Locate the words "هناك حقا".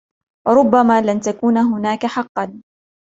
1.57-2.61